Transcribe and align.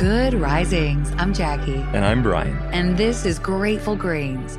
Good 0.00 0.32
risings. 0.32 1.12
I'm 1.18 1.34
Jackie. 1.34 1.74
And 1.92 2.06
I'm 2.06 2.22
Brian. 2.22 2.56
And 2.72 2.96
this 2.96 3.26
is 3.26 3.38
Grateful 3.38 3.96
Grains. 3.96 4.58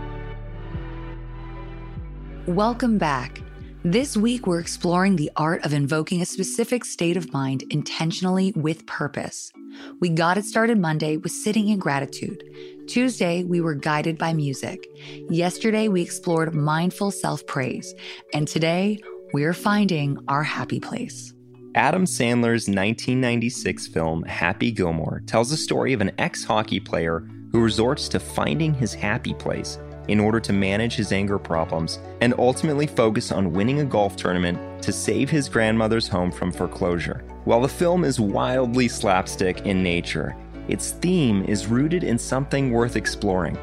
Welcome 2.46 3.00
back. 3.00 3.42
This 3.84 4.16
week, 4.16 4.46
we're 4.46 4.60
exploring 4.60 5.16
the 5.16 5.32
art 5.36 5.66
of 5.66 5.74
invoking 5.74 6.22
a 6.22 6.28
specific 6.28 6.86
state 6.86 7.18
of 7.18 7.34
mind 7.34 7.64
intentionally 7.72 8.54
with 8.56 8.86
purpose. 8.86 9.52
We 10.00 10.10
got 10.10 10.38
it 10.38 10.46
started 10.46 10.78
Monday 10.78 11.18
with 11.18 11.32
sitting 11.32 11.70
in 11.70 11.80
gratitude. 11.80 12.44
Tuesday, 12.88 13.44
we 13.44 13.62
were 13.62 13.74
guided 13.74 14.20
by 14.20 14.34
music. 14.34 14.86
Yesterday, 15.28 15.88
we 15.88 16.04
explored 16.04 16.54
mindful 16.54 17.10
self 17.10 17.48
praise. 17.48 17.96
And 18.32 18.48
today, 18.48 19.00
we're 19.34 19.54
finding 19.54 20.20
our 20.28 20.44
happy 20.44 20.80
place. 20.80 21.34
Adam 21.76 22.04
Sandler's 22.04 22.68
1996 22.68 23.88
film 23.88 24.24
Happy 24.24 24.72
Gilmore 24.72 25.24
tells 25.26 25.50
the 25.50 25.56
story 25.56 25.94
of 25.94 26.02
an 26.02 26.12
ex 26.18 26.44
hockey 26.44 26.82
player 26.82 27.26
who 27.54 27.62
resorts 27.62 28.10
to 28.10 28.20
finding 28.20 28.74
his 28.74 28.94
happy 28.94 29.34
place 29.34 29.80
in 30.10 30.20
order 30.20 30.42
to 30.42 30.52
manage 30.52 30.96
his 30.96 31.14
anger 31.14 31.40
problems 31.40 32.00
and 32.20 32.34
ultimately 32.38 32.88
focus 32.88 33.32
on 33.32 33.54
winning 33.54 33.80
a 33.80 33.86
golf 33.86 34.18
tournament 34.18 34.84
to 34.84 34.92
save 34.92 35.30
his 35.30 35.48
grandmother's 35.48 36.10
home 36.10 36.30
from 36.30 36.52
foreclosure. 36.52 37.24
While 37.46 37.62
the 37.62 37.70
film 37.70 38.04
is 38.04 38.20
wildly 38.20 38.90
slapstick 38.90 39.66
in 39.66 39.82
nature, 39.82 40.36
its 40.68 40.92
theme 40.92 41.46
is 41.46 41.68
rooted 41.68 42.04
in 42.04 42.18
something 42.18 42.72
worth 42.72 42.98
exploring 42.98 43.58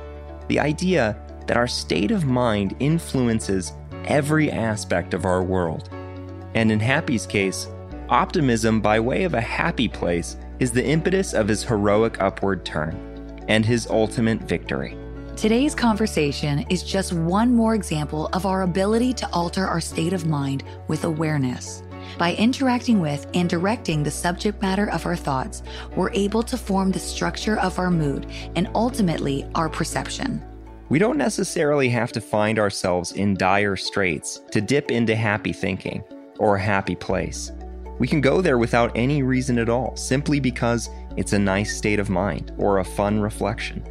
the 0.49 0.59
idea 0.59 1.21
that 1.47 1.59
our 1.59 1.67
state 1.67 2.11
of 2.11 2.25
mind 2.25 2.75
influences 2.81 3.75
every 4.07 4.51
aspect 4.51 5.13
of 5.13 5.27
our 5.27 5.43
world. 5.43 5.91
And 6.55 6.73
in 6.73 6.81
Happy's 6.81 7.27
case, 7.27 7.69
Optimism, 8.11 8.81
by 8.81 8.99
way 8.99 9.25
of 9.25 9.35
a 9.35 9.41
happy 9.41 9.87
place, 9.87 10.39
is 10.61 10.71
the 10.71 10.85
impetus 10.85 11.35
of 11.35 11.47
his 11.47 11.63
heroic 11.63 12.21
upward 12.23 12.65
turn 12.65 12.97
and 13.49 13.67
his 13.67 13.87
ultimate 13.89 14.41
victory. 14.41 14.97
Today's 15.37 15.75
conversation 15.75 16.61
is 16.71 16.83
just 16.83 17.13
one 17.13 17.55
more 17.55 17.75
example 17.75 18.31
of 18.33 18.47
our 18.47 18.63
ability 18.63 19.13
to 19.13 19.29
alter 19.31 19.67
our 19.67 19.81
state 19.81 20.15
of 20.15 20.27
mind 20.27 20.65
with 20.89 21.05
awareness. 21.05 21.83
By 22.17 22.35
interacting 22.37 22.99
with 22.99 23.27
and 23.35 23.49
directing 23.49 24.03
the 24.03 24.11
subject 24.11 24.63
matter 24.63 24.91
of 24.91 25.05
our 25.05 25.15
thoughts, 25.15 25.63
we're 25.95 26.11
able 26.13 26.43
to 26.45 26.57
form 26.57 26.91
the 26.91 26.99
structure 26.99 27.59
of 27.59 27.79
our 27.79 27.91
mood 27.91 28.27
and 28.57 28.71
ultimately 28.75 29.47
our 29.55 29.69
perception. 29.69 30.43
We 30.89 30.99
don't 30.99 31.19
necessarily 31.19 31.91
have 31.91 32.13
to 32.13 32.23
find 32.23 32.59
ourselves 32.59 33.13
in 33.13 33.35
dire 33.35 33.77
straits 33.77 34.41
to 34.53 34.63
dip 34.63 34.91
into 34.91 35.15
happy 35.15 35.53
thinking 35.53 36.03
or 36.39 36.57
a 36.57 36.63
happy 36.63 36.95
place. 36.95 37.53
We 37.99 38.07
can 38.07 38.21
go 38.21 38.41
there 38.41 38.59
without 38.59 38.93
any 38.95 39.23
reason 39.23 39.59
at 39.59 39.69
all, 39.69 39.97
simply 39.97 40.39
because 40.39 40.89
it's 41.17 41.33
a 41.33 41.39
nice 41.39 41.77
state 41.77 41.99
of 41.99 42.11
mind 42.11 42.53
or 42.57 42.79
a 42.79 42.85
fun 42.85 43.21
reflection. 43.21 43.83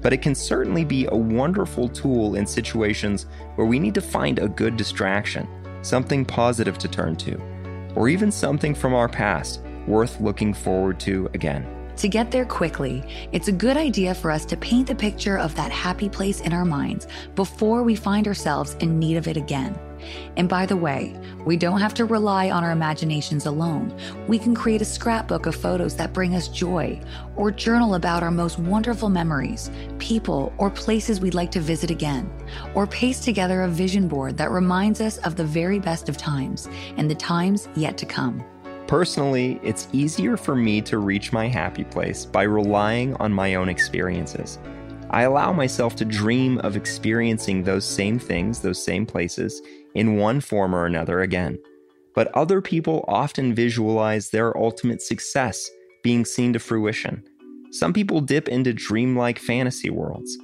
But 0.00 0.12
it 0.12 0.22
can 0.22 0.34
certainly 0.34 0.84
be 0.84 1.06
a 1.06 1.16
wonderful 1.16 1.88
tool 1.88 2.34
in 2.34 2.46
situations 2.46 3.26
where 3.56 3.66
we 3.66 3.78
need 3.78 3.94
to 3.94 4.00
find 4.00 4.38
a 4.38 4.48
good 4.48 4.76
distraction, 4.76 5.46
something 5.82 6.24
positive 6.24 6.78
to 6.78 6.88
turn 6.88 7.14
to, 7.16 7.38
or 7.94 8.08
even 8.08 8.32
something 8.32 8.74
from 8.74 8.94
our 8.94 9.08
past 9.08 9.60
worth 9.86 10.20
looking 10.20 10.54
forward 10.54 10.98
to 11.00 11.28
again. 11.34 11.66
To 11.96 12.08
get 12.08 12.30
there 12.30 12.46
quickly, 12.46 13.04
it's 13.32 13.48
a 13.48 13.52
good 13.52 13.76
idea 13.76 14.14
for 14.14 14.30
us 14.30 14.46
to 14.46 14.56
paint 14.56 14.88
the 14.88 14.94
picture 14.94 15.38
of 15.38 15.54
that 15.56 15.70
happy 15.70 16.08
place 16.08 16.40
in 16.40 16.52
our 16.52 16.64
minds 16.64 17.06
before 17.34 17.82
we 17.82 17.94
find 17.94 18.26
ourselves 18.26 18.74
in 18.80 18.98
need 18.98 19.18
of 19.18 19.28
it 19.28 19.36
again. 19.36 19.78
And 20.36 20.48
by 20.48 20.66
the 20.66 20.76
way, 20.76 21.14
we 21.44 21.56
don't 21.56 21.80
have 21.80 21.94
to 21.94 22.04
rely 22.04 22.50
on 22.50 22.64
our 22.64 22.70
imaginations 22.70 23.46
alone. 23.46 23.96
We 24.28 24.38
can 24.38 24.54
create 24.54 24.82
a 24.82 24.86
scrapbook 24.86 25.46
of 25.46 25.54
photos 25.54 25.96
that 25.96 26.12
bring 26.12 26.34
us 26.34 26.48
joy, 26.48 27.00
or 27.36 27.50
journal 27.50 27.94
about 27.94 28.22
our 28.22 28.30
most 28.30 28.58
wonderful 28.58 29.08
memories, 29.08 29.70
people, 29.98 30.52
or 30.58 30.70
places 30.70 31.20
we'd 31.20 31.34
like 31.34 31.50
to 31.52 31.60
visit 31.60 31.90
again, 31.90 32.30
or 32.74 32.86
paste 32.86 33.24
together 33.24 33.62
a 33.62 33.68
vision 33.68 34.08
board 34.08 34.36
that 34.36 34.50
reminds 34.50 35.00
us 35.00 35.18
of 35.18 35.36
the 35.36 35.44
very 35.44 35.78
best 35.78 36.08
of 36.08 36.16
times 36.16 36.68
and 36.96 37.10
the 37.10 37.14
times 37.14 37.68
yet 37.74 37.98
to 37.98 38.06
come. 38.06 38.44
Personally, 38.86 39.58
it's 39.62 39.88
easier 39.92 40.36
for 40.36 40.54
me 40.54 40.82
to 40.82 40.98
reach 40.98 41.32
my 41.32 41.48
happy 41.48 41.84
place 41.84 42.26
by 42.26 42.42
relying 42.42 43.14
on 43.14 43.32
my 43.32 43.54
own 43.54 43.68
experiences. 43.68 44.58
I 45.08 45.22
allow 45.22 45.52
myself 45.52 45.94
to 45.96 46.04
dream 46.04 46.58
of 46.58 46.76
experiencing 46.76 47.62
those 47.62 47.84
same 47.84 48.18
things, 48.18 48.60
those 48.60 48.82
same 48.82 49.06
places, 49.06 49.62
in 49.94 50.16
one 50.16 50.40
form 50.40 50.74
or 50.74 50.86
another 50.86 51.20
again. 51.20 51.58
But 52.14 52.34
other 52.36 52.60
people 52.60 53.04
often 53.08 53.54
visualize 53.54 54.30
their 54.30 54.56
ultimate 54.56 55.02
success 55.02 55.68
being 56.02 56.24
seen 56.24 56.52
to 56.52 56.58
fruition. 56.58 57.22
Some 57.70 57.92
people 57.92 58.20
dip 58.20 58.48
into 58.48 58.72
dreamlike 58.72 59.38
fantasy 59.38 59.88
worlds. 59.88 60.36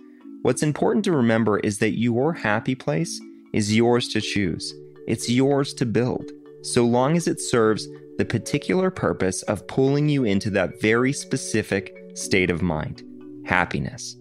What's 0.43 0.63
important 0.63 1.05
to 1.05 1.13
remember 1.13 1.59
is 1.59 1.79
that 1.79 1.99
your 1.99 2.33
happy 2.33 2.75
place 2.75 3.21
is 3.53 3.75
yours 3.75 4.09
to 4.09 4.21
choose. 4.21 4.73
It's 5.07 5.29
yours 5.29 5.75
to 5.75 5.87
build, 5.87 6.31
so 6.63 6.85
long 6.85 7.17
as 7.17 7.29
it 7.29 7.41
serves 7.41 7.87
the 8.19 8.25
particular 8.25 8.91
purpose 8.91 9.43
of 9.43 9.67
pulling 9.67 10.09
you 10.09 10.25
into 10.25 10.51
that 10.51 10.81
very 10.81 11.13
specific 11.13 11.95
state 12.15 12.51
of 12.51 12.63
mind 12.63 13.03
happiness. 13.47 14.17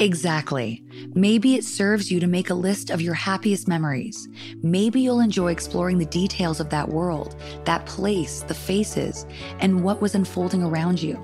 Exactly. 0.00 0.84
Maybe 1.14 1.56
it 1.56 1.64
serves 1.64 2.08
you 2.08 2.20
to 2.20 2.28
make 2.28 2.50
a 2.50 2.54
list 2.54 2.90
of 2.90 3.00
your 3.00 3.14
happiest 3.14 3.66
memories. 3.66 4.28
Maybe 4.62 5.00
you'll 5.00 5.18
enjoy 5.18 5.50
exploring 5.50 5.98
the 5.98 6.06
details 6.06 6.60
of 6.60 6.70
that 6.70 6.88
world, 6.88 7.34
that 7.64 7.84
place, 7.84 8.42
the 8.42 8.54
faces, 8.54 9.26
and 9.58 9.82
what 9.82 10.00
was 10.00 10.14
unfolding 10.14 10.62
around 10.62 11.02
you. 11.02 11.20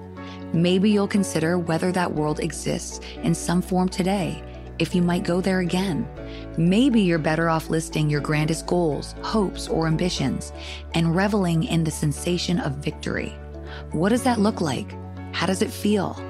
Maybe 0.52 0.90
you'll 0.90 1.06
consider 1.06 1.56
whether 1.56 1.92
that 1.92 2.14
world 2.14 2.40
exists 2.40 2.98
in 3.22 3.32
some 3.32 3.62
form 3.62 3.88
today, 3.88 4.42
if 4.80 4.92
you 4.92 5.02
might 5.02 5.22
go 5.22 5.40
there 5.40 5.60
again. 5.60 6.08
Maybe 6.56 7.00
you're 7.00 7.18
better 7.20 7.48
off 7.48 7.70
listing 7.70 8.10
your 8.10 8.20
grandest 8.20 8.66
goals, 8.66 9.14
hopes, 9.22 9.68
or 9.68 9.86
ambitions 9.86 10.52
and 10.94 11.14
reveling 11.14 11.62
in 11.62 11.84
the 11.84 11.92
sensation 11.92 12.58
of 12.58 12.72
victory. 12.78 13.32
What 13.92 14.08
does 14.08 14.24
that 14.24 14.40
look 14.40 14.60
like? 14.60 14.90
How 15.32 15.46
does 15.46 15.62
it 15.62 15.70
feel? 15.70 16.20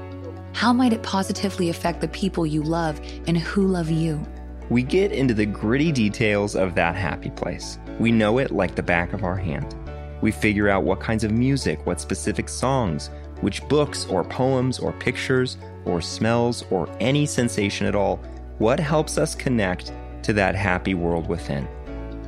How 0.54 0.72
might 0.72 0.92
it 0.92 1.02
positively 1.02 1.68
affect 1.68 2.00
the 2.00 2.06
people 2.06 2.46
you 2.46 2.62
love 2.62 3.00
and 3.26 3.36
who 3.36 3.66
love 3.66 3.90
you? 3.90 4.24
We 4.70 4.84
get 4.84 5.10
into 5.10 5.34
the 5.34 5.44
gritty 5.44 5.90
details 5.90 6.54
of 6.54 6.76
that 6.76 6.94
happy 6.94 7.30
place. 7.30 7.80
We 7.98 8.12
know 8.12 8.38
it 8.38 8.52
like 8.52 8.76
the 8.76 8.82
back 8.82 9.12
of 9.12 9.24
our 9.24 9.36
hand. 9.36 9.74
We 10.20 10.30
figure 10.30 10.68
out 10.68 10.84
what 10.84 11.00
kinds 11.00 11.24
of 11.24 11.32
music, 11.32 11.84
what 11.84 12.00
specific 12.00 12.48
songs, 12.48 13.10
which 13.40 13.66
books 13.68 14.06
or 14.06 14.22
poems 14.22 14.78
or 14.78 14.92
pictures 14.92 15.58
or 15.86 16.00
smells 16.00 16.64
or 16.70 16.88
any 17.00 17.26
sensation 17.26 17.88
at 17.88 17.96
all, 17.96 18.20
what 18.58 18.78
helps 18.78 19.18
us 19.18 19.34
connect 19.34 19.92
to 20.22 20.32
that 20.34 20.54
happy 20.54 20.94
world 20.94 21.28
within. 21.28 21.66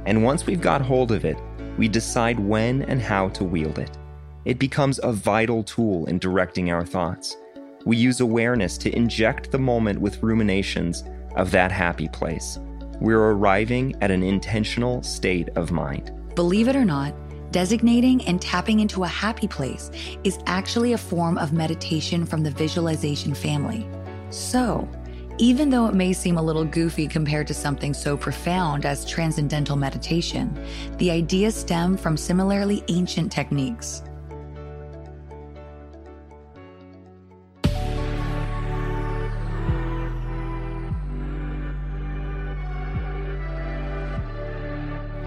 And 0.04 0.24
once 0.24 0.46
we've 0.46 0.60
got 0.60 0.82
hold 0.82 1.12
of 1.12 1.24
it, 1.24 1.38
we 1.78 1.86
decide 1.86 2.40
when 2.40 2.82
and 2.82 3.00
how 3.00 3.28
to 3.30 3.44
wield 3.44 3.78
it. 3.78 3.96
It 4.44 4.58
becomes 4.58 4.98
a 5.04 5.12
vital 5.12 5.62
tool 5.62 6.06
in 6.06 6.18
directing 6.18 6.72
our 6.72 6.84
thoughts. 6.84 7.36
We 7.86 7.96
use 7.96 8.20
awareness 8.20 8.76
to 8.78 8.94
inject 8.94 9.52
the 9.52 9.60
moment 9.60 10.00
with 10.00 10.20
ruminations 10.20 11.04
of 11.36 11.52
that 11.52 11.70
happy 11.70 12.08
place. 12.08 12.58
We're 13.00 13.30
arriving 13.30 13.94
at 14.02 14.10
an 14.10 14.24
intentional 14.24 15.04
state 15.04 15.50
of 15.50 15.70
mind. 15.70 16.10
Believe 16.34 16.66
it 16.66 16.74
or 16.74 16.84
not, 16.84 17.14
designating 17.52 18.26
and 18.26 18.42
tapping 18.42 18.80
into 18.80 19.04
a 19.04 19.08
happy 19.08 19.46
place 19.46 19.92
is 20.24 20.40
actually 20.46 20.94
a 20.94 20.98
form 20.98 21.38
of 21.38 21.52
meditation 21.52 22.26
from 22.26 22.42
the 22.42 22.50
visualization 22.50 23.34
family. 23.34 23.88
So, 24.30 24.88
even 25.38 25.70
though 25.70 25.86
it 25.86 25.94
may 25.94 26.12
seem 26.12 26.38
a 26.38 26.42
little 26.42 26.64
goofy 26.64 27.06
compared 27.06 27.46
to 27.46 27.54
something 27.54 27.94
so 27.94 28.16
profound 28.16 28.84
as 28.84 29.04
transcendental 29.04 29.76
meditation, 29.76 30.58
the 30.98 31.12
ideas 31.12 31.54
stem 31.54 31.96
from 31.96 32.16
similarly 32.16 32.82
ancient 32.88 33.30
techniques. 33.30 34.02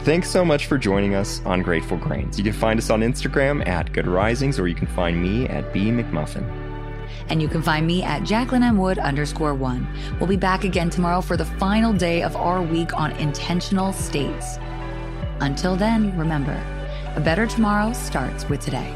Thanks 0.04 0.30
so 0.30 0.46
much 0.46 0.68
for 0.68 0.78
joining 0.78 1.14
us 1.14 1.42
on 1.46 1.62
Grateful 1.62 1.98
Grains. 1.98 2.38
You 2.38 2.44
can 2.44 2.54
find 2.54 2.80
us 2.80 2.90
on 2.90 3.02
Instagram 3.02 3.68
at 3.68 3.92
Good 3.92 4.08
Risings, 4.08 4.58
or 4.58 4.68
you 4.68 4.74
can 4.74 4.88
find 4.88 5.22
me 5.22 5.46
at 5.48 5.74
B 5.74 5.92
McMuffin. 5.92 6.48
And 7.28 7.42
you 7.42 7.50
can 7.50 7.62
find 7.62 7.86
me 7.86 8.02
at 8.02 8.24
Jacqueline 8.24 8.64
M. 8.64 8.78
Wood 8.78 8.98
underscore 8.98 9.54
one. 9.54 9.88
We'll 10.20 10.30
be 10.30 10.38
back 10.38 10.64
again 10.64 10.90
tomorrow 10.90 11.20
for 11.20 11.36
the 11.36 11.46
final 11.46 11.92
day 11.92 12.24
of 12.24 12.36
our 12.38 12.62
week 12.62 12.98
on 12.98 13.12
intentional 13.18 13.92
states. 13.92 14.58
Until 15.42 15.76
then, 15.76 16.18
remember, 16.18 16.60
a 17.16 17.20
better 17.20 17.46
tomorrow 17.46 17.92
starts 17.92 18.48
with 18.48 18.62
today. 18.62 18.96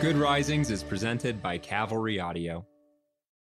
Good 0.00 0.16
Risings 0.16 0.70
is 0.70 0.82
presented 0.82 1.40
by 1.40 1.58
Cavalry 1.58 2.20
Audio. 2.20 2.66